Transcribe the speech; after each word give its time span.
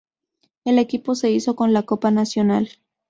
El 0.65 0.79
equipo 0.79 1.13
se 1.13 1.29
hizo 1.29 1.55
con 1.55 1.73
la 1.73 1.83
copa 1.83 2.09
nacional. 2.09 2.71